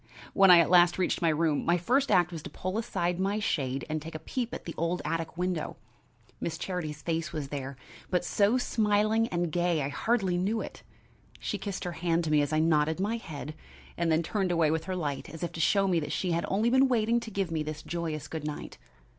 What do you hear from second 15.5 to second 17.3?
to show me she had only been waiting to